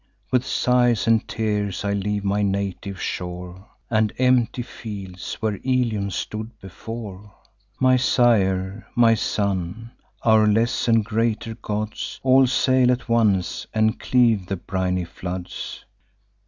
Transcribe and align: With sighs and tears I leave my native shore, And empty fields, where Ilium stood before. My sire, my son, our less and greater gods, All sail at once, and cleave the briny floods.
With 0.31 0.43
sighs 0.43 1.05
and 1.05 1.27
tears 1.27 1.85
I 1.85 1.93
leave 1.93 2.23
my 2.23 2.41
native 2.41 2.99
shore, 2.99 3.67
And 3.87 4.11
empty 4.17 4.63
fields, 4.63 5.35
where 5.35 5.59
Ilium 5.63 6.09
stood 6.09 6.57
before. 6.59 7.31
My 7.79 7.97
sire, 7.97 8.87
my 8.95 9.13
son, 9.13 9.91
our 10.23 10.47
less 10.47 10.87
and 10.87 11.05
greater 11.05 11.53
gods, 11.53 12.19
All 12.23 12.47
sail 12.47 12.91
at 12.91 13.07
once, 13.09 13.67
and 13.75 13.99
cleave 13.99 14.47
the 14.47 14.55
briny 14.57 15.05
floods. 15.05 15.85